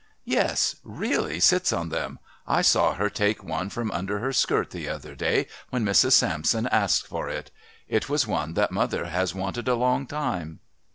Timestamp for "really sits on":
0.83-1.89